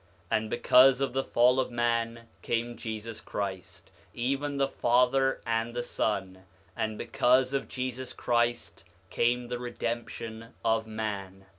[0.31, 5.83] And because of the fall of man came Jesus Christ, even the Father and the
[5.83, 6.43] Son;
[6.75, 11.45] and because of Jesus Christ came the redemption of man.